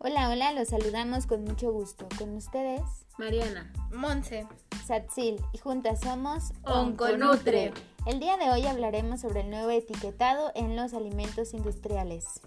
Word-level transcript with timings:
Hola, 0.00 0.30
hola, 0.30 0.52
los 0.52 0.68
saludamos 0.68 1.26
con 1.26 1.42
mucho 1.42 1.72
gusto. 1.72 2.08
Con 2.18 2.36
ustedes, 2.36 2.82
Mariana, 3.18 3.72
Monse, 3.90 4.46
Satsil, 4.86 5.40
y 5.52 5.58
juntas 5.58 6.02
somos 6.02 6.52
Onconutre. 6.62 7.72
El 8.06 8.20
día 8.20 8.36
de 8.36 8.48
hoy 8.48 8.64
hablaremos 8.64 9.20
sobre 9.22 9.40
el 9.40 9.50
nuevo 9.50 9.70
etiquetado 9.70 10.52
en 10.54 10.76
los 10.76 10.94
alimentos 10.94 11.52
industriales. 11.52 12.40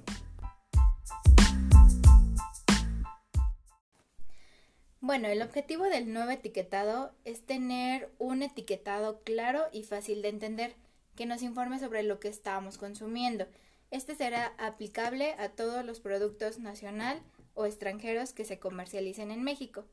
Bueno, 5.01 5.27
el 5.27 5.41
objetivo 5.41 5.83
del 5.83 6.13
nuevo 6.13 6.31
etiquetado 6.31 7.11
es 7.25 7.45
tener 7.45 8.13
un 8.17 8.43
etiquetado 8.43 9.23
claro 9.25 9.65
y 9.73 9.83
fácil 9.83 10.21
de 10.21 10.29
entender 10.29 10.77
que 11.17 11.25
nos 11.25 11.41
informe 11.41 11.79
sobre 11.79 12.03
lo 12.03 12.17
que 12.21 12.29
estamos 12.29 12.77
consumiendo. 12.77 13.45
Este 13.89 14.15
será 14.15 14.53
aplicable 14.57 15.33
a 15.33 15.49
todos 15.49 15.83
los 15.83 15.99
productos 15.99 16.57
nacional 16.57 17.21
o 17.53 17.65
extranjeros 17.65 18.33
que 18.33 18.45
se 18.45 18.59
comercialicen 18.59 19.31
en 19.31 19.43
México. 19.43 19.85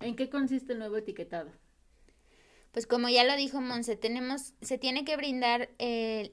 ¿en 0.00 0.16
qué 0.16 0.28
consiste 0.28 0.72
el 0.72 0.78
nuevo 0.78 0.96
etiquetado? 0.96 1.50
Pues 2.72 2.86
como 2.86 3.08
ya 3.08 3.24
lo 3.24 3.36
dijo 3.36 3.60
Monse, 3.60 3.96
tenemos, 3.96 4.54
se 4.60 4.78
tiene 4.78 5.04
que 5.04 5.16
brindar 5.16 5.70
eh, 5.78 6.32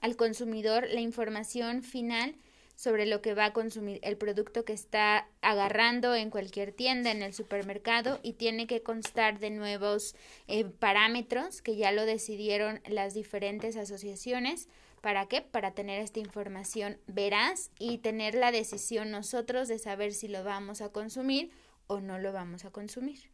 al 0.00 0.16
consumidor 0.16 0.88
la 0.90 1.00
información 1.00 1.82
final 1.82 2.36
sobre 2.74 3.06
lo 3.06 3.22
que 3.22 3.34
va 3.34 3.46
a 3.46 3.52
consumir 3.52 4.00
el 4.02 4.16
producto 4.16 4.64
que 4.64 4.72
está 4.72 5.28
agarrando 5.42 6.14
en 6.14 6.30
cualquier 6.30 6.72
tienda, 6.72 7.12
en 7.12 7.22
el 7.22 7.32
supermercado, 7.32 8.18
y 8.22 8.32
tiene 8.32 8.66
que 8.66 8.82
constar 8.82 9.38
de 9.38 9.50
nuevos 9.50 10.16
eh, 10.48 10.64
parámetros 10.64 11.62
que 11.62 11.76
ya 11.76 11.92
lo 11.92 12.04
decidieron 12.04 12.80
las 12.88 13.14
diferentes 13.14 13.76
asociaciones. 13.76 14.68
¿Para 15.04 15.26
qué? 15.26 15.42
Para 15.42 15.72
tener 15.72 16.00
esta 16.00 16.18
información 16.18 16.96
veraz 17.06 17.70
y 17.78 17.98
tener 17.98 18.34
la 18.34 18.50
decisión 18.50 19.10
nosotros 19.10 19.68
de 19.68 19.78
saber 19.78 20.14
si 20.14 20.28
lo 20.28 20.42
vamos 20.44 20.80
a 20.80 20.92
consumir 20.92 21.50
o 21.88 22.00
no 22.00 22.18
lo 22.18 22.32
vamos 22.32 22.64
a 22.64 22.70
consumir. 22.70 23.30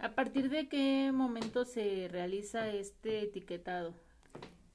¿A 0.00 0.16
partir 0.16 0.50
de 0.50 0.68
qué 0.68 1.12
momento 1.14 1.64
se 1.64 2.08
realiza 2.10 2.68
este 2.68 3.22
etiquetado? 3.22 3.94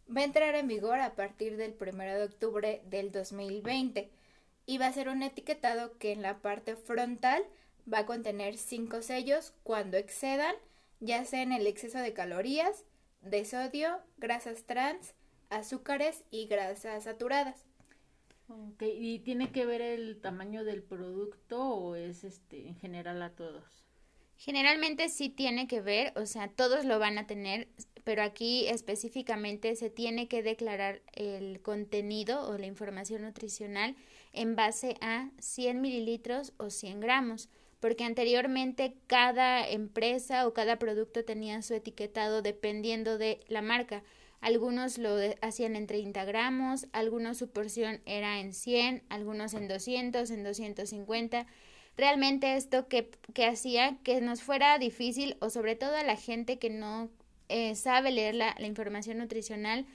Va 0.08 0.22
a 0.22 0.24
entrar 0.24 0.56
en 0.56 0.70
vigor 0.70 1.02
a 1.02 1.14
partir 1.16 1.58
del 1.58 1.76
1 1.78 2.04
de 2.06 2.24
octubre 2.24 2.82
del 2.86 3.12
2020 3.12 4.10
y 4.68 4.78
va 4.78 4.88
a 4.88 4.94
ser 4.94 5.10
un 5.10 5.24
etiquetado 5.24 5.98
que 5.98 6.14
en 6.14 6.22
la 6.22 6.38
parte 6.38 6.78
frontal 6.78 7.44
va 7.94 7.98
a 8.00 8.06
contener 8.06 8.56
cinco 8.56 9.02
sellos 9.02 9.54
cuando 9.64 9.98
excedan, 9.98 10.56
ya 11.02 11.26
sea 11.26 11.42
en 11.42 11.52
el 11.52 11.68
exceso 11.68 11.98
de 11.98 12.14
calorías, 12.14 12.86
de 13.20 13.44
sodio, 13.44 14.00
grasas 14.18 14.64
trans, 14.64 15.16
azúcares 15.52 16.24
y 16.32 16.48
grasas 16.48 17.04
saturadas. 17.04 17.68
Ok, 18.48 18.84
¿y 18.98 19.20
tiene 19.20 19.52
que 19.52 19.66
ver 19.66 19.82
el 19.82 20.20
tamaño 20.20 20.64
del 20.64 20.82
producto 20.82 21.64
o 21.64 21.96
es 21.96 22.24
este 22.24 22.68
en 22.68 22.76
general 22.76 23.22
a 23.22 23.30
todos? 23.30 23.64
Generalmente 24.36 25.08
sí 25.10 25.30
tiene 25.30 25.68
que 25.68 25.82
ver, 25.82 26.14
o 26.16 26.26
sea, 26.26 26.48
todos 26.48 26.84
lo 26.84 26.98
van 26.98 27.20
a 27.20 27.28
tener, 27.28 27.68
pero 28.04 28.24
aquí 28.24 28.68
específicamente 28.68 29.76
se 29.76 29.92
tiene 29.92 30.28
que 30.28 30.42
declarar 30.42 31.04
el 31.14 31.62
contenido 31.62 32.50
o 32.50 32.58
la 32.58 32.66
información 32.66 33.22
nutricional 33.22 33.96
en 34.34 34.56
base 34.56 34.98
a 35.00 35.30
100 35.40 35.80
mililitros 35.80 36.54
o 36.58 36.72
100 36.72 37.02
gramos, 37.02 37.50
porque 37.80 38.04
anteriormente 38.04 38.96
cada 39.08 39.68
empresa 39.70 40.48
o 40.48 40.54
cada 40.54 40.80
producto 40.80 41.24
tenía 41.24 41.62
su 41.62 41.76
etiquetado 41.76 42.42
dependiendo 42.42 43.18
de 43.18 43.42
la 43.48 43.62
marca. 43.62 44.04
Algunos 44.42 44.98
lo 44.98 45.16
hacían 45.42 45.76
en 45.76 45.88
30 45.88 46.26
gramos, 46.26 46.88
algunos 46.92 47.38
su 47.38 47.50
porción 47.50 48.02
era 48.06 48.40
en 48.40 48.54
100, 48.54 49.04
algunos 49.10 49.54
en 49.54 49.68
200, 49.68 50.30
en 50.32 50.44
250 50.44 51.48
realmente 51.98 52.56
esto 52.56 52.88
que, 52.88 53.12
que 53.34 53.46
hacía 53.46 53.98
que 54.04 54.22
nos 54.22 54.42
fuera 54.42 54.78
difícil 54.78 55.38
o 55.40 55.50
sobre 55.50 55.76
todo 55.76 55.96
a 55.96 56.04
la 56.04 56.16
gente 56.16 56.60
que 56.60 56.70
no 56.70 57.10
eh, 57.50 57.76
sabe 57.76 58.12
leer 58.12 58.36
la, 58.36 58.56
la 58.58 58.68
información 58.68 59.18
nutricional 59.18 59.86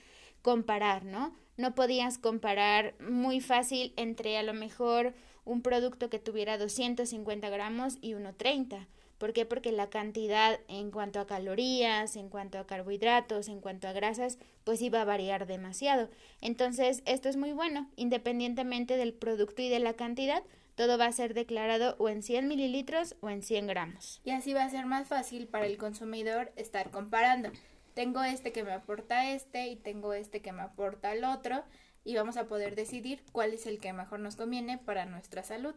comparar, 0.41 1.05
¿no? 1.05 1.35
No 1.57 1.73
podías 1.73 2.17
comparar 2.17 2.93
muy 3.01 3.41
fácil 3.41 3.93
entre 3.97 4.37
a 4.37 4.43
lo 4.43 4.53
mejor 4.53 5.13
un 5.43 5.61
producto 5.61 6.09
que 6.09 6.19
tuviera 6.19 6.57
250 6.57 7.49
gramos 7.49 7.97
y 8.01 8.13
uno 8.13 8.35
30. 8.35 8.87
¿Por 9.17 9.33
qué? 9.33 9.45
Porque 9.45 9.71
la 9.71 9.89
cantidad 9.89 10.59
en 10.67 10.91
cuanto 10.91 11.19
a 11.19 11.27
calorías, 11.27 12.15
en 12.15 12.29
cuanto 12.29 12.59
a 12.59 12.67
carbohidratos, 12.67 13.47
en 13.47 13.61
cuanto 13.61 13.87
a 13.87 13.93
grasas, 13.93 14.37
pues 14.63 14.81
iba 14.81 15.01
a 15.01 15.05
variar 15.05 15.47
demasiado. 15.47 16.09
Entonces, 16.41 17.01
esto 17.05 17.29
es 17.29 17.37
muy 17.37 17.51
bueno, 17.51 17.89
independientemente 17.95 18.97
del 18.97 19.13
producto 19.13 19.61
y 19.61 19.69
de 19.69 19.79
la 19.79 19.93
cantidad, 19.93 20.43
todo 20.75 20.99
va 20.99 21.07
a 21.07 21.11
ser 21.11 21.33
declarado 21.33 21.95
o 21.97 22.07
en 22.07 22.21
100 22.21 22.47
mililitros 22.47 23.15
o 23.21 23.31
en 23.31 23.41
100 23.41 23.65
gramos. 23.65 24.21
Y 24.23 24.29
así 24.29 24.53
va 24.53 24.63
a 24.63 24.69
ser 24.69 24.85
más 24.85 25.07
fácil 25.07 25.47
para 25.47 25.65
el 25.65 25.77
consumidor 25.77 26.51
estar 26.55 26.91
comparando. 26.91 27.49
Tengo 27.95 28.23
este 28.23 28.51
que 28.51 28.63
me 28.63 28.73
aporta 28.73 29.31
este 29.31 29.67
y 29.69 29.75
tengo 29.75 30.13
este 30.13 30.43
que 30.43 30.51
me 30.51 30.61
aporta 30.61 31.13
el 31.13 31.23
otro 31.23 31.63
y 32.03 32.15
vamos 32.15 32.37
a 32.37 32.45
poder 32.47 32.75
decidir 32.75 33.23
cuál 33.31 33.55
es 33.55 33.65
el 33.65 33.79
que 33.79 33.91
mejor 33.91 34.19
nos 34.19 34.35
conviene 34.35 34.77
para 34.77 35.07
nuestra 35.07 35.41
salud. 35.41 35.73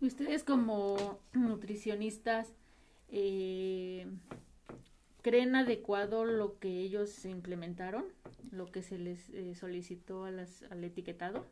Ustedes 0.00 0.44
como 0.44 1.18
nutricionistas, 1.32 2.52
eh, 3.08 4.06
¿creen 5.22 5.56
adecuado 5.56 6.24
lo 6.24 6.58
que 6.58 6.68
ellos 6.80 7.24
implementaron? 7.24 8.04
¿Lo 8.50 8.66
que 8.66 8.82
se 8.82 8.98
les 8.98 9.30
eh, 9.30 9.54
solicitó 9.54 10.24
a 10.24 10.30
las, 10.30 10.64
al 10.70 10.84
etiquetado? 10.84 11.46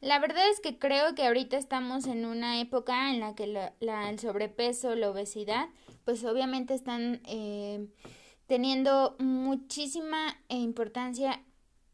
La 0.00 0.18
verdad 0.18 0.48
es 0.50 0.60
que 0.60 0.78
creo 0.78 1.14
que 1.14 1.26
ahorita 1.26 1.56
estamos 1.56 2.06
en 2.06 2.26
una 2.26 2.60
época 2.60 3.10
en 3.10 3.20
la 3.20 3.34
que 3.34 3.46
la, 3.46 3.72
la, 3.80 4.10
el 4.10 4.18
sobrepeso, 4.18 4.94
la 4.94 5.10
obesidad, 5.10 5.68
pues 6.04 6.22
obviamente 6.24 6.74
están 6.74 7.22
eh, 7.24 7.88
teniendo 8.46 9.16
muchísima 9.18 10.36
importancia 10.48 11.42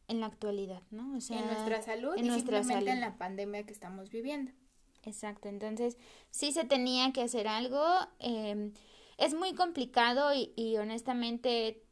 en 0.09 0.21
la 0.21 0.27
actualidad, 0.27 0.83
¿no? 0.91 1.17
O 1.17 1.21
sea, 1.21 1.39
en 1.39 1.47
nuestra 1.47 1.81
salud 1.81 2.15
en 2.17 2.25
y 2.25 2.29
nuestra 2.29 2.59
simplemente 2.59 2.91
salud. 2.91 3.03
en 3.05 3.13
la 3.13 3.17
pandemia 3.19 3.65
que 3.65 3.73
estamos 3.73 4.11
viviendo. 4.11 4.53
Exacto, 5.05 5.49
entonces 5.49 5.97
sí 6.31 6.53
se 6.53 6.65
tenía 6.65 7.13
que 7.13 7.23
hacer 7.23 7.49
algo. 7.49 7.83
Eh, 8.21 8.73
es 9.19 9.35
muy 9.35 9.55
complicado 9.55 10.33
y, 10.35 10.53
y 10.57 10.77
honestamente 10.77 11.83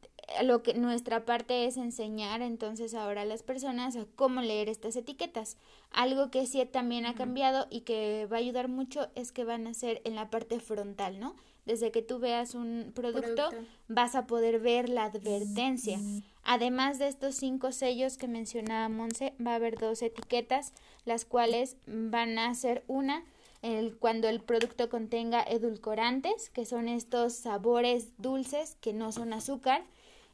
lo 0.43 0.63
que 0.63 0.73
nuestra 0.73 1.25
parte 1.25 1.65
es 1.65 1.77
enseñar 1.77 2.41
entonces 2.41 2.93
ahora 2.93 3.23
a 3.23 3.25
las 3.25 3.43
personas 3.43 3.95
a 3.95 4.05
cómo 4.15 4.41
leer 4.41 4.69
estas 4.69 4.95
etiquetas. 4.95 5.57
Algo 5.91 6.31
que 6.31 6.45
sí 6.45 6.65
también 6.65 7.05
ha 7.05 7.15
cambiado 7.15 7.67
y 7.69 7.81
que 7.81 8.27
va 8.31 8.37
a 8.37 8.39
ayudar 8.39 8.67
mucho 8.69 9.09
es 9.15 9.31
que 9.31 9.43
van 9.43 9.67
a 9.67 9.73
ser 9.73 10.01
en 10.05 10.15
la 10.15 10.29
parte 10.29 10.59
frontal, 10.59 11.19
¿no? 11.19 11.35
Desde 11.65 11.91
que 11.91 12.01
tú 12.01 12.19
veas 12.19 12.55
un 12.55 12.91
producto, 12.95 13.49
Producto. 13.49 13.71
vas 13.87 14.15
a 14.15 14.25
poder 14.25 14.59
ver 14.59 14.89
la 14.89 15.05
advertencia. 15.05 15.99
Además 16.43 16.97
de 16.97 17.07
estos 17.07 17.35
cinco 17.35 17.71
sellos 17.71 18.17
que 18.17 18.27
mencionaba 18.27 18.89
Monse, 18.89 19.33
va 19.45 19.51
a 19.51 19.55
haber 19.55 19.77
dos 19.77 20.01
etiquetas, 20.01 20.73
las 21.05 21.23
cuales 21.25 21.77
van 21.85 22.39
a 22.39 22.53
ser 22.55 22.83
una 22.87 23.23
el, 23.61 23.95
cuando 23.97 24.27
el 24.27 24.41
producto 24.41 24.89
contenga 24.89 25.43
edulcorantes, 25.43 26.49
que 26.49 26.65
son 26.65 26.87
estos 26.87 27.33
sabores 27.33 28.09
dulces 28.17 28.75
que 28.81 28.93
no 28.93 29.11
son 29.11 29.33
azúcar, 29.33 29.83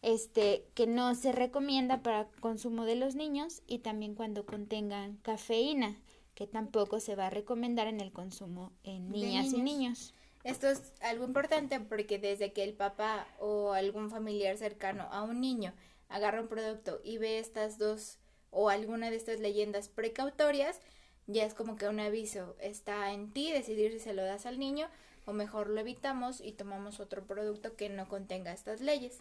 este 0.02 0.64
que 0.76 0.88
no 0.88 1.14
se 1.16 1.32
recomienda 1.32 2.02
para 2.04 2.28
consumo 2.40 2.86
de 2.86 2.96
los 2.96 3.16
niños 3.16 3.64
y 3.68 3.80
también 3.80 4.16
cuando 4.16 4.46
contengan 4.46 5.18
cafeína, 5.24 5.98
que 6.36 6.48
tampoco 6.48 7.00
se 7.00 7.16
va 7.16 7.28
a 7.28 7.32
recomendar 7.32 7.88
en 7.88 8.00
el 8.00 8.12
consumo 8.12 8.72
en 8.84 9.12
niñas 9.12 9.52
y 9.54 9.62
niños. 9.62 10.14
Esto 10.48 10.70
es 10.70 10.94
algo 11.02 11.26
importante 11.26 11.78
porque 11.82 12.20
desde 12.20 12.54
que 12.54 12.64
el 12.64 12.74
papá 12.74 13.28
o 13.38 13.74
algún 13.74 14.10
familiar 14.10 14.56
cercano 14.56 15.10
a 15.12 15.22
un 15.24 15.42
niño 15.42 15.74
agarra 16.08 16.40
un 16.40 16.48
producto 16.48 17.02
y 17.04 17.18
ve 17.18 17.38
estas 17.40 17.78
dos 17.78 18.18
o 18.50 18.70
alguna 18.70 19.10
de 19.10 19.18
estas 19.18 19.42
leyendas 19.42 19.90
precautorias, 19.90 20.80
ya 21.26 21.44
es 21.44 21.54
como 21.54 21.76
que 21.76 21.90
un 21.90 22.00
aviso. 22.00 22.56
Está 22.62 23.12
en 23.12 23.34
ti 23.34 23.52
decidir 23.52 23.92
si 23.92 24.00
se 24.00 24.14
lo 24.14 24.24
das 24.24 24.46
al 24.46 24.58
niño 24.58 24.88
o 25.26 25.34
mejor 25.34 25.70
lo 25.70 25.82
evitamos 25.82 26.40
y 26.40 26.54
tomamos 26.54 27.02
otro 27.02 27.26
producto 27.26 27.76
que 27.76 27.90
no 27.90 28.08
contenga 28.08 28.54
estas 28.54 28.80
leyes. 28.80 29.20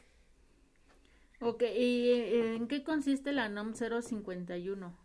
Ok, 1.41 1.63
¿y 1.63 2.09
eh, 2.13 2.55
en 2.55 2.69
qué 2.69 2.85
consiste 2.85 3.33
la 3.33 3.49
NOM 3.49 3.75
051? 3.75 4.97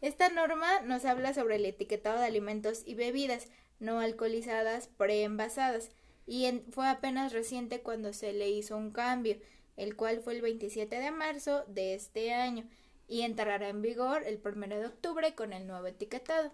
Esta 0.00 0.30
norma 0.30 0.80
nos 0.80 1.04
habla 1.04 1.34
sobre 1.34 1.56
el 1.56 1.66
etiquetado 1.66 2.20
de 2.20 2.26
alimentos 2.26 2.82
y 2.86 2.94
bebidas 2.94 3.48
no 3.80 4.00
alcoholizadas 4.00 4.88
preenvasadas 4.88 5.90
y 6.26 6.62
fue 6.70 6.88
apenas 6.88 7.32
reciente 7.32 7.80
cuando 7.80 8.12
se 8.12 8.32
le 8.32 8.50
hizo 8.50 8.76
un 8.76 8.90
cambio, 8.90 9.36
el 9.76 9.96
cual 9.96 10.20
fue 10.20 10.34
el 10.34 10.42
27 10.42 10.96
de 10.96 11.10
marzo 11.10 11.64
de 11.68 11.94
este 11.94 12.32
año 12.32 12.64
y 13.08 13.22
entrará 13.22 13.68
en 13.68 13.82
vigor 13.82 14.22
el 14.24 14.40
1 14.42 14.66
de 14.68 14.86
octubre 14.86 15.34
con 15.34 15.52
el 15.52 15.66
nuevo 15.66 15.86
etiquetado. 15.86 16.52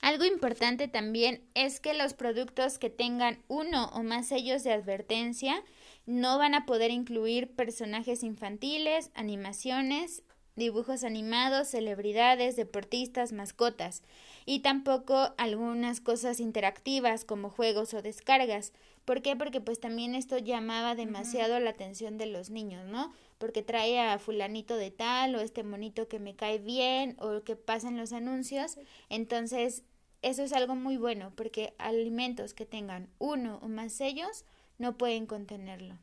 Algo 0.00 0.24
importante 0.24 0.86
también 0.86 1.42
es 1.54 1.80
que 1.80 1.94
los 1.94 2.14
productos 2.14 2.78
que 2.78 2.90
tengan 2.90 3.42
uno 3.48 3.86
o 3.88 4.02
más 4.02 4.28
sellos 4.28 4.62
de 4.62 4.72
advertencia 4.72 5.64
no 6.04 6.38
van 6.38 6.54
a 6.54 6.64
poder 6.66 6.92
incluir 6.92 7.50
personajes 7.56 8.22
infantiles, 8.22 9.10
animaciones 9.14 10.22
dibujos 10.56 11.04
animados, 11.04 11.68
celebridades, 11.68 12.56
deportistas, 12.56 13.32
mascotas, 13.32 14.02
y 14.46 14.60
tampoco 14.60 15.34
algunas 15.36 16.00
cosas 16.00 16.40
interactivas 16.40 17.24
como 17.24 17.50
juegos 17.50 17.94
o 17.94 18.02
descargas. 18.02 18.72
¿Por 19.04 19.22
qué? 19.22 19.36
Porque 19.36 19.60
pues 19.60 19.78
también 19.78 20.14
esto 20.14 20.38
llamaba 20.38 20.94
demasiado 20.94 21.60
la 21.60 21.70
atención 21.70 22.18
de 22.18 22.26
los 22.26 22.50
niños, 22.50 22.86
¿no? 22.86 23.12
Porque 23.38 23.62
trae 23.62 24.00
a 24.00 24.18
fulanito 24.18 24.76
de 24.76 24.90
tal 24.90 25.34
o 25.36 25.40
este 25.40 25.62
monito 25.62 26.08
que 26.08 26.18
me 26.18 26.34
cae 26.34 26.58
bien 26.58 27.16
o 27.20 27.42
que 27.42 27.54
pasan 27.54 27.96
los 27.96 28.12
anuncios. 28.12 28.78
Entonces, 29.08 29.84
eso 30.22 30.42
es 30.42 30.52
algo 30.52 30.74
muy 30.74 30.96
bueno 30.96 31.32
porque 31.36 31.74
alimentos 31.78 32.54
que 32.54 32.66
tengan 32.66 33.08
uno 33.18 33.60
o 33.62 33.68
más 33.68 33.92
sellos 33.92 34.44
no 34.78 34.96
pueden 34.96 35.26
contenerlo. 35.26 35.98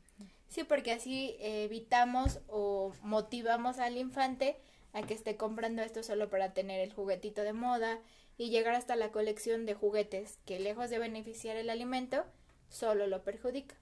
Sí, 0.54 0.62
porque 0.62 0.92
así 0.92 1.34
evitamos 1.40 2.38
o 2.46 2.92
motivamos 3.02 3.80
al 3.80 3.96
infante 3.96 4.56
a 4.92 5.02
que 5.02 5.12
esté 5.12 5.36
comprando 5.36 5.82
esto 5.82 6.04
solo 6.04 6.30
para 6.30 6.54
tener 6.54 6.78
el 6.78 6.92
juguetito 6.92 7.42
de 7.42 7.52
moda 7.52 7.98
y 8.38 8.50
llegar 8.50 8.76
hasta 8.76 8.94
la 8.94 9.10
colección 9.10 9.66
de 9.66 9.74
juguetes 9.74 10.38
que 10.46 10.60
lejos 10.60 10.90
de 10.90 11.00
beneficiar 11.00 11.56
el 11.56 11.70
alimento, 11.70 12.24
solo 12.68 13.08
lo 13.08 13.24
perjudica. 13.24 13.74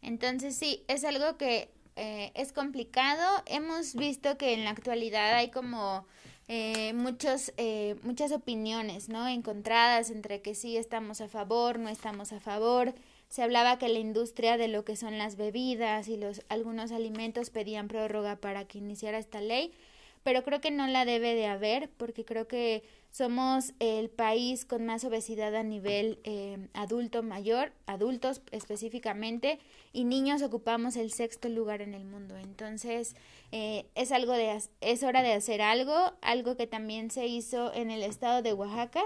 Entonces 0.00 0.54
sí, 0.54 0.84
es 0.86 1.02
algo 1.02 1.36
que 1.36 1.72
eh, 1.96 2.30
es 2.36 2.52
complicado. 2.52 3.42
Hemos 3.46 3.96
visto 3.96 4.38
que 4.38 4.54
en 4.54 4.62
la 4.62 4.70
actualidad 4.70 5.34
hay 5.34 5.50
como 5.50 6.06
eh, 6.48 6.92
muchos, 6.94 7.52
eh, 7.56 7.96
muchas 8.02 8.30
opiniones, 8.30 9.08
¿no? 9.08 9.26
Encontradas 9.26 10.10
entre 10.10 10.42
que 10.42 10.54
sí 10.54 10.76
estamos 10.76 11.20
a 11.20 11.28
favor, 11.28 11.78
no 11.78 11.88
estamos 11.88 12.32
a 12.32 12.40
favor. 12.40 12.94
Se 13.28 13.42
hablaba 13.42 13.78
que 13.78 13.88
la 13.88 13.98
industria 13.98 14.56
de 14.56 14.68
lo 14.68 14.84
que 14.84 14.94
son 14.94 15.18
las 15.18 15.36
bebidas 15.36 16.06
y 16.08 16.16
los 16.16 16.42
algunos 16.48 16.92
alimentos 16.92 17.50
pedían 17.50 17.88
prórroga 17.88 18.36
para 18.36 18.64
que 18.66 18.78
iniciara 18.78 19.18
esta 19.18 19.40
ley, 19.40 19.72
pero 20.22 20.44
creo 20.44 20.60
que 20.60 20.70
no 20.70 20.86
la 20.86 21.04
debe 21.04 21.34
de 21.34 21.46
haber 21.46 21.90
porque 21.90 22.24
creo 22.24 22.46
que 22.46 22.84
somos 23.16 23.72
el 23.80 24.10
país 24.10 24.66
con 24.66 24.84
más 24.84 25.02
obesidad 25.04 25.54
a 25.54 25.62
nivel 25.62 26.18
eh, 26.24 26.68
adulto 26.74 27.22
mayor, 27.22 27.72
adultos 27.86 28.42
específicamente, 28.50 29.58
y 29.94 30.04
niños 30.04 30.42
ocupamos 30.42 30.96
el 30.96 31.10
sexto 31.10 31.48
lugar 31.48 31.80
en 31.80 31.94
el 31.94 32.04
mundo. 32.04 32.36
Entonces, 32.36 33.16
eh, 33.52 33.86
es 33.94 34.12
algo 34.12 34.34
de, 34.34 34.60
es 34.82 35.02
hora 35.02 35.22
de 35.22 35.32
hacer 35.32 35.62
algo. 35.62 36.12
Algo 36.20 36.58
que 36.58 36.66
también 36.66 37.10
se 37.10 37.26
hizo 37.26 37.72
en 37.72 37.90
el 37.90 38.02
estado 38.02 38.42
de 38.42 38.52
Oaxaca 38.52 39.02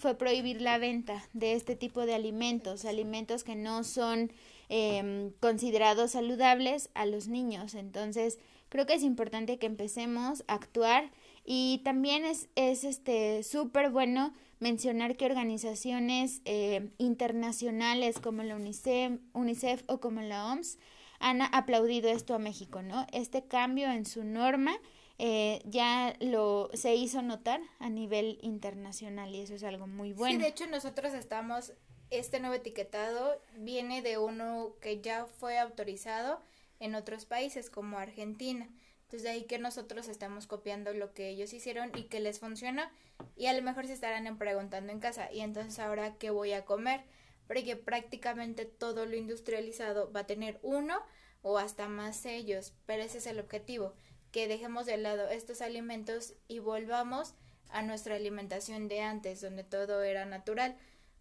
fue 0.00 0.16
prohibir 0.16 0.60
la 0.60 0.78
venta 0.78 1.22
de 1.32 1.52
este 1.52 1.76
tipo 1.76 2.06
de 2.06 2.14
alimentos, 2.14 2.84
alimentos 2.84 3.44
que 3.44 3.54
no 3.54 3.84
son 3.84 4.32
em, 4.68 5.30
considerados 5.38 6.10
saludables 6.10 6.90
a 6.94 7.06
los 7.06 7.28
niños. 7.28 7.76
Entonces, 7.76 8.40
creo 8.74 8.86
que 8.86 8.94
es 8.94 9.04
importante 9.04 9.56
que 9.60 9.66
empecemos 9.66 10.42
a 10.48 10.54
actuar 10.54 11.12
y 11.44 11.80
también 11.84 12.24
es, 12.24 12.48
es 12.56 12.82
este 12.82 13.44
súper 13.44 13.88
bueno 13.90 14.34
mencionar 14.58 15.16
que 15.16 15.26
organizaciones 15.26 16.42
eh, 16.44 16.90
internacionales 16.98 18.18
como 18.18 18.42
la 18.42 18.56
UNICEF, 18.56 19.20
UNICEF 19.32 19.84
o 19.86 20.00
como 20.00 20.22
la 20.22 20.50
OMS 20.50 20.78
han 21.20 21.40
aplaudido 21.40 22.10
esto 22.10 22.34
a 22.34 22.40
México, 22.40 22.82
¿no? 22.82 23.06
Este 23.12 23.46
cambio 23.46 23.92
en 23.92 24.06
su 24.06 24.24
norma 24.24 24.76
eh, 25.18 25.62
ya 25.66 26.16
lo 26.18 26.68
se 26.74 26.96
hizo 26.96 27.22
notar 27.22 27.60
a 27.78 27.88
nivel 27.88 28.40
internacional 28.42 29.32
y 29.36 29.42
eso 29.42 29.54
es 29.54 29.62
algo 29.62 29.86
muy 29.86 30.12
bueno. 30.14 30.34
Sí, 30.34 30.42
de 30.42 30.48
hecho 30.48 30.66
nosotros 30.66 31.14
estamos, 31.14 31.74
este 32.10 32.40
nuevo 32.40 32.56
etiquetado 32.56 33.40
viene 33.56 34.02
de 34.02 34.18
uno 34.18 34.74
que 34.80 35.00
ya 35.00 35.26
fue 35.26 35.60
autorizado 35.60 36.42
en 36.80 36.94
otros 36.94 37.26
países 37.26 37.70
como 37.70 37.98
Argentina. 37.98 38.68
Entonces 39.02 39.22
de 39.22 39.30
ahí 39.30 39.44
que 39.44 39.58
nosotros 39.58 40.08
estamos 40.08 40.46
copiando 40.46 40.92
lo 40.92 41.12
que 41.12 41.28
ellos 41.28 41.52
hicieron 41.52 41.92
y 41.94 42.04
que 42.04 42.20
les 42.20 42.40
funciona 42.40 42.90
y 43.36 43.46
a 43.46 43.52
lo 43.52 43.62
mejor 43.62 43.86
se 43.86 43.92
estarán 43.92 44.38
preguntando 44.38 44.92
en 44.92 45.00
casa 45.00 45.30
y 45.32 45.40
entonces 45.40 45.78
ahora 45.78 46.16
qué 46.18 46.30
voy 46.30 46.52
a 46.52 46.64
comer 46.64 47.02
porque 47.46 47.76
prácticamente 47.76 48.64
todo 48.64 49.06
lo 49.06 49.16
industrializado 49.16 50.10
va 50.12 50.20
a 50.20 50.26
tener 50.26 50.58
uno 50.62 51.00
o 51.42 51.58
hasta 51.58 51.88
más 51.88 52.16
sellos, 52.16 52.72
pero 52.86 53.02
ese 53.02 53.18
es 53.18 53.26
el 53.26 53.38
objetivo, 53.38 53.94
que 54.32 54.48
dejemos 54.48 54.86
de 54.86 54.96
lado 54.96 55.28
estos 55.28 55.60
alimentos 55.60 56.34
y 56.48 56.58
volvamos 56.58 57.34
a 57.68 57.82
nuestra 57.82 58.14
alimentación 58.14 58.88
de 58.88 59.02
antes, 59.02 59.40
donde 59.40 59.62
todo 59.62 60.02
era 60.02 60.24
natural, 60.24 60.76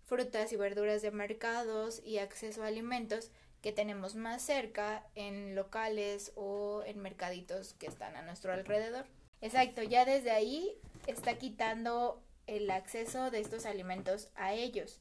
frutas 0.05 0.53
y 0.53 0.55
verduras 0.55 1.01
de 1.01 1.11
mercados 1.11 2.01
y 2.05 2.19
acceso 2.19 2.63
a 2.63 2.67
alimentos 2.67 3.31
que 3.63 3.71
tenemos 3.71 4.13
más 4.13 4.41
cerca 4.41 5.07
en 5.15 5.55
locales 5.55 6.33
o 6.35 6.83
en 6.85 6.99
mercaditos 6.99 7.73
que 7.73 7.87
están 7.87 8.17
a 8.17 8.21
nuestro 8.21 8.51
alrededor. 8.51 9.05
Exacto, 9.41 9.81
ya 9.81 10.03
desde 10.03 10.31
ahí 10.31 10.77
está 11.07 11.37
quitando 11.37 12.21
el 12.45 12.69
acceso 12.69 13.31
de 13.31 13.39
estos 13.39 13.65
alimentos 13.65 14.27
a 14.35 14.53
ellos. 14.53 14.99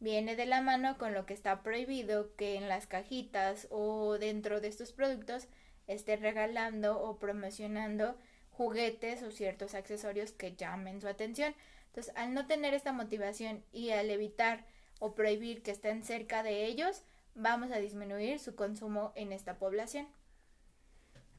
Viene 0.00 0.34
de 0.34 0.46
la 0.46 0.62
mano 0.62 0.98
con 0.98 1.14
lo 1.14 1.26
que 1.26 1.32
está 1.32 1.62
prohibido 1.62 2.34
que 2.34 2.56
en 2.56 2.68
las 2.68 2.88
cajitas 2.88 3.68
o 3.70 4.18
dentro 4.18 4.60
de 4.60 4.66
estos 4.66 4.92
productos 4.92 5.46
esté 5.86 6.16
regalando 6.16 7.00
o 7.00 7.20
promocionando 7.20 8.16
juguetes 8.50 9.22
o 9.22 9.30
ciertos 9.30 9.76
accesorios 9.76 10.32
que 10.32 10.56
llamen 10.56 11.00
su 11.00 11.06
atención. 11.06 11.54
Entonces, 11.86 12.12
al 12.16 12.34
no 12.34 12.48
tener 12.48 12.74
esta 12.74 12.92
motivación 12.92 13.62
y 13.72 13.90
al 13.90 14.10
evitar 14.10 14.64
o 14.98 15.14
prohibir 15.14 15.62
que 15.62 15.70
estén 15.70 16.02
cerca 16.02 16.42
de 16.42 16.66
ellos, 16.66 17.04
vamos 17.34 17.70
a 17.72 17.78
disminuir 17.78 18.38
su 18.38 18.54
consumo 18.54 19.12
en 19.14 19.32
esta 19.32 19.58
población. 19.58 20.06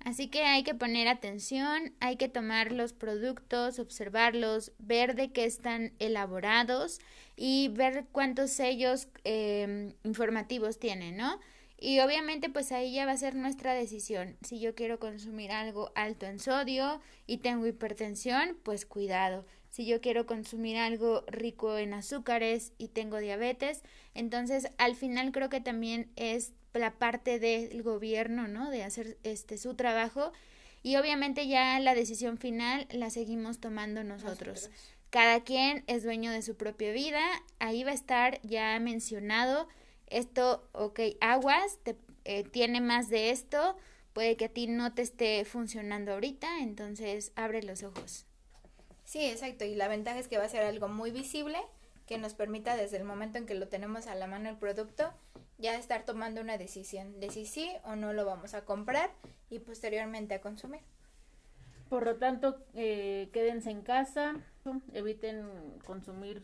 Así 0.04 0.28
que 0.28 0.44
hay 0.44 0.64
que 0.64 0.76
poner 0.76 1.08
atención, 1.08 1.94
hay 2.02 2.18
que 2.18 2.28
tomar 2.28 2.74
los 2.74 2.92
productos, 2.92 3.80
observarlos, 3.80 4.74
ver 4.78 5.16
de 5.16 5.32
qué 5.32 5.46
están 5.46 5.94
elaborados 6.00 7.00
y 7.38 7.70
ver 7.70 8.06
cuántos 8.12 8.52
sellos 8.52 9.08
eh, 9.24 9.96
informativos 10.04 10.78
tienen, 10.78 11.16
¿no? 11.16 11.40
Y 11.78 12.00
obviamente 12.02 12.50
pues 12.50 12.72
ahí 12.72 12.94
ya 12.94 13.06
va 13.06 13.14
a 13.14 13.18
ser 13.18 13.36
nuestra 13.36 13.74
decisión. 13.74 14.38
Si 14.42 14.60
yo 14.60 14.76
quiero 14.76 15.00
consumir 15.00 15.52
algo 15.52 15.92
alto 15.96 16.26
en 16.26 16.40
sodio 16.40 17.02
y 17.26 17.38
tengo 17.38 17.66
hipertensión, 17.66 18.58
pues 18.64 18.86
cuidado 18.86 19.46
si 19.74 19.88
yo 19.88 20.02
quiero 20.02 20.28
consumir 20.28 20.78
algo 20.78 21.24
rico 21.26 21.80
en 21.80 21.96
azúcares 21.96 22.74
y 22.78 22.90
tengo 22.90 23.18
diabetes. 23.18 23.82
Entonces, 24.14 24.68
al 24.78 24.96
final 24.96 25.32
creo 25.32 25.50
que 25.50 25.62
también 25.62 26.12
es 26.16 26.54
la 26.76 26.92
parte 27.00 27.40
del 27.40 27.82
gobierno, 27.82 28.48
¿no? 28.48 28.70
De 28.70 28.84
hacer 28.84 29.18
este 29.24 29.58
su 29.58 29.74
trabajo 29.74 30.32
y 30.84 30.98
obviamente 30.98 31.48
ya 31.48 31.80
la 31.80 31.96
decisión 31.96 32.38
final 32.38 32.86
la 32.92 33.10
seguimos 33.10 33.60
tomando 33.60 34.04
nosotros. 34.04 34.70
Cada 35.10 35.44
quien 35.44 35.84
es 35.88 36.04
dueño 36.04 36.30
de 36.30 36.44
su 36.44 36.56
propia 36.56 36.92
vida, 36.92 37.24
ahí 37.58 37.84
va 37.84 37.92
a 37.92 37.96
estar 37.96 38.40
ya 38.44 38.80
mencionado 38.80 39.68
esto, 40.06 40.70
ok, 40.74 41.00
aguas, 41.20 41.80
te, 41.82 41.96
eh, 42.26 42.44
tiene 42.44 42.80
más 42.80 43.10
de 43.10 43.32
esto, 43.32 43.76
puede 44.14 44.38
que 44.38 44.46
a 44.46 44.50
ti 44.50 44.68
no 44.68 44.94
te 44.94 45.02
esté 45.02 45.44
funcionando 45.46 46.14
ahorita, 46.14 46.60
entonces 46.60 47.32
abre 47.36 47.64
los 47.64 47.82
ojos. 47.82 48.28
Sí, 49.14 49.26
exacto. 49.26 49.64
Y 49.64 49.76
la 49.76 49.88
ventaja 49.88 50.18
es 50.18 50.28
que 50.28 50.40
va 50.40 50.46
a 50.46 50.50
ser 50.50 50.64
algo 50.64 50.88
muy 50.88 51.12
visible 51.12 51.60
que 52.08 52.18
nos 52.18 52.34
permita 52.34 52.76
desde 52.76 52.98
el 52.98 53.04
momento 53.04 53.38
en 53.38 53.46
que 53.46 53.54
lo 53.54 53.68
tenemos 53.68 54.08
a 54.08 54.16
la 54.16 54.26
mano 54.26 54.50
el 54.50 54.58
producto 54.58 55.14
ya 55.60 55.76
estar 55.76 56.04
tomando 56.04 56.42
una 56.42 56.58
decisión 56.58 57.20
de 57.20 57.30
si 57.30 57.46
sí 57.46 57.70
o 57.86 57.96
no 57.96 58.12
lo 58.12 58.26
vamos 58.26 58.56
a 58.56 58.66
comprar 58.66 59.12
y 59.52 59.60
posteriormente 59.60 60.34
a 60.34 60.42
consumir. 60.42 60.82
Por 61.90 62.06
lo 62.06 62.16
tanto, 62.16 62.58
eh, 62.74 63.30
quédense 63.32 63.70
en 63.70 63.84
casa, 63.84 64.34
eviten 64.94 65.48
consumir 65.86 66.42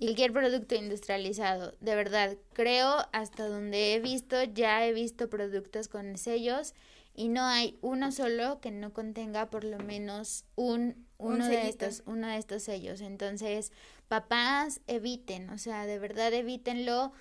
y 0.00 0.06
cualquier 0.06 0.32
producto 0.32 0.74
industrializado. 0.74 1.74
De 1.78 1.94
verdad, 1.94 2.36
creo 2.54 3.06
hasta 3.12 3.46
donde 3.46 3.94
he 3.94 4.00
visto, 4.00 4.42
ya 4.42 4.84
he 4.84 4.92
visto 4.92 5.30
productos 5.30 5.86
con 5.86 6.18
sellos 6.18 6.74
y 7.14 7.28
no 7.28 7.42
hay 7.44 7.78
uno 7.82 8.10
solo 8.10 8.60
que 8.60 8.72
no 8.72 8.92
contenga 8.92 9.48
por 9.48 9.62
lo 9.62 9.78
menos 9.78 10.44
un 10.56 11.06
uno 11.22 11.46
de 11.46 11.68
estos 11.68 12.02
uno 12.06 12.28
de 12.28 12.36
estos 12.36 12.62
sellos. 12.62 13.00
Entonces 13.00 13.72
papás 14.08 14.80
eviten 14.86 15.50
o 15.50 15.58
sea 15.58 15.86
de 15.86 15.98
verdad 15.98 16.32
evítenlo 16.32 17.12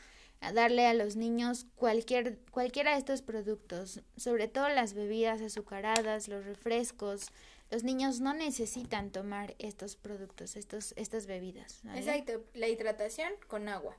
a 0.41 0.53
darle 0.53 0.88
a 0.88 0.93
los 0.93 1.15
niños 1.15 1.65
cualquier 1.75 2.39
cualquiera 2.51 2.93
de 2.93 2.98
estos 2.98 3.22
productos 3.22 4.01
sobre 4.17 4.48
todo 4.48 4.70
las 4.70 4.93
bebidas 4.93 5.41
azucaradas 5.41 6.27
los 6.27 6.46
refrescos. 6.46 7.27
Los 7.70 7.84
niños 7.84 8.20
no 8.20 8.34
necesitan 8.34 9.12
tomar 9.12 9.55
estos 9.60 9.96
productos 9.96 10.55
estos 10.55 10.93
estas 10.98 11.25
bebidas 11.25 11.81
exacto 11.96 12.43
la 12.53 12.67
hidratación 12.67 13.31
con 13.48 13.70
agua. 13.70 13.96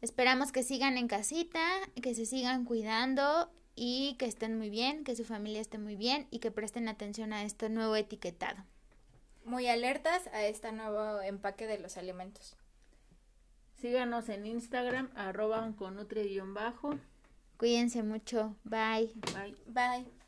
Esperamos 0.00 0.50
que 0.52 0.62
sigan 0.62 0.98
en 0.98 1.08
casita 1.08 1.62
que 2.00 2.14
se 2.14 2.26
sigan 2.26 2.64
cuidando 2.64 3.50
y 3.74 4.16
que 4.18 4.26
estén 4.26 4.58
muy 4.58 4.70
bien, 4.70 5.04
que 5.04 5.16
su 5.16 5.24
familia 5.24 5.60
esté 5.60 5.78
muy 5.78 5.96
bien 5.96 6.26
y 6.30 6.38
que 6.38 6.50
presten 6.50 6.88
atención 6.88 7.32
a 7.32 7.44
este 7.44 7.68
nuevo 7.68 7.96
etiquetado. 7.96 8.62
Muy 9.44 9.66
alertas 9.66 10.28
a 10.28 10.44
este 10.44 10.72
nuevo 10.72 11.20
empaque 11.20 11.66
de 11.66 11.78
los 11.78 11.96
alimentos. 11.96 12.56
Síganos 13.76 14.28
en 14.28 14.46
Instagram, 14.46 15.10
arroba 15.16 15.72
con 15.76 15.96
bajo 16.54 16.98
Cuídense 17.56 18.02
mucho. 18.02 18.56
Bye. 18.64 19.12
Bye. 19.34 19.56
Bye. 19.66 20.21